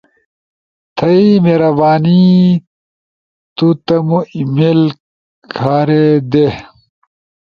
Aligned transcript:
تھئی 0.97 1.25
مہربانی 1.43 2.21
ا 3.59 3.67
تمو 3.85 4.19
ای 4.31 4.41
میل 4.55 4.81
کھارے 5.55 6.05
دے۔ 6.31 6.47